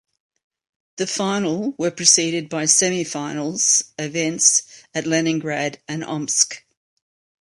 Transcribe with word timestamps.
The 0.97 1.05
final 1.05 1.75
were 1.77 1.91
preceded 1.91 2.49
by 2.49 2.63
semifinals 2.63 3.91
events 3.99 4.63
at 4.95 5.05
Leningrad 5.05 5.79
and 5.87 6.03
Omsk. 6.03 6.65